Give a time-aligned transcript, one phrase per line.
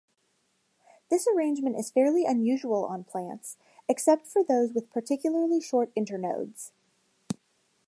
[1.11, 3.57] This arrangement is fairly unusual on plants
[3.87, 6.71] except for those with particularly short internodes.